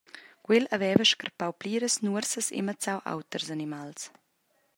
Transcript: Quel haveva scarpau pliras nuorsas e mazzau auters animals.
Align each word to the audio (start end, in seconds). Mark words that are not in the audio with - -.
Quel 0.45 0.63
haveva 0.75 1.07
scarpau 1.11 1.51
pliras 1.61 1.95
nuorsas 2.05 2.47
e 2.59 2.61
mazzau 2.67 2.99
auters 3.13 3.47
animals. 3.57 4.01